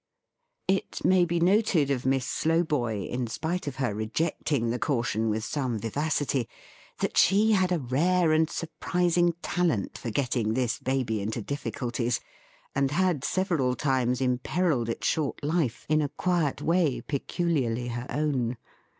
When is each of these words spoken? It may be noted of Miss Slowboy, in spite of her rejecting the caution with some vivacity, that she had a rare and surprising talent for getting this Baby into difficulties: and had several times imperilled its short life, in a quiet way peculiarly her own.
It 0.67 1.05
may 1.05 1.25
be 1.25 1.39
noted 1.39 1.91
of 1.91 2.07
Miss 2.07 2.25
Slowboy, 2.25 3.05
in 3.07 3.27
spite 3.27 3.67
of 3.67 3.75
her 3.75 3.93
rejecting 3.93 4.71
the 4.71 4.79
caution 4.79 5.29
with 5.29 5.43
some 5.43 5.77
vivacity, 5.77 6.49
that 7.01 7.17
she 7.17 7.51
had 7.51 7.71
a 7.71 7.77
rare 7.77 8.31
and 8.31 8.49
surprising 8.49 9.33
talent 9.43 9.99
for 9.99 10.09
getting 10.09 10.55
this 10.55 10.79
Baby 10.79 11.21
into 11.21 11.39
difficulties: 11.43 12.19
and 12.73 12.89
had 12.89 13.23
several 13.23 13.75
times 13.75 14.21
imperilled 14.21 14.89
its 14.89 15.05
short 15.05 15.43
life, 15.43 15.85
in 15.87 16.01
a 16.01 16.09
quiet 16.09 16.63
way 16.63 17.01
peculiarly 17.01 17.89
her 17.89 18.07
own. 18.09 18.57